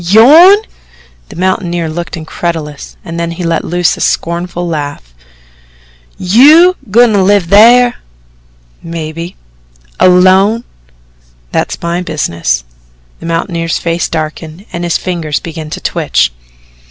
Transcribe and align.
"YOURN!" 0.03 0.57
The 1.29 1.35
mountaineer 1.35 1.87
looked 1.87 2.17
incredulous 2.17 2.97
and 3.05 3.19
then 3.19 3.29
he 3.29 3.43
let 3.43 3.63
loose 3.63 3.95
a 3.95 4.01
scornful 4.01 4.67
laugh. 4.67 5.13
"YOU 6.17 6.75
goin' 6.89 7.13
to 7.13 7.21
live 7.21 7.43
thar?" 7.43 7.97
"Maybe." 8.81 9.35
"Alone?" 9.99 10.63
"That's 11.51 11.79
my 11.83 12.01
business." 12.01 12.63
The 13.19 13.27
mountaineer's 13.27 13.77
face 13.77 14.09
darkened 14.09 14.65
and 14.73 14.83
his 14.83 14.97
fingers 14.97 15.39
began 15.39 15.69
to 15.69 15.79
twitch. 15.79 16.31